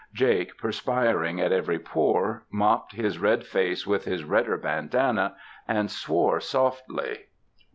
[0.15, 5.35] Jake, perspiring at every pore, mopped his red face with his redder bandanna
[5.67, 7.25] and swore softly.